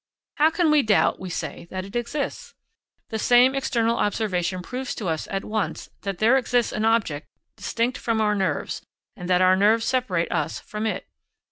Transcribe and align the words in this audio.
How 0.37 0.49
can 0.49 0.71
we 0.71 0.81
doubt, 0.81 1.19
we 1.19 1.29
say, 1.29 1.67
that 1.69 1.85
it 1.85 1.95
exists? 1.95 2.55
The 3.09 3.19
same 3.19 3.53
external 3.53 3.97
observation 3.99 4.63
proves 4.63 4.95
to 4.95 5.07
us 5.07 5.27
at 5.29 5.45
once 5.45 5.91
that 6.01 6.17
there 6.17 6.37
exists 6.39 6.71
an 6.71 6.85
object 6.85 7.27
distinct 7.55 7.99
from 7.99 8.19
our 8.19 8.33
nerves, 8.33 8.81
and 9.15 9.29
that 9.29 9.43
our 9.43 9.55
nerves 9.55 9.85
separate 9.85 10.31
us 10.31 10.59
from 10.59 10.87
it. 10.87 11.07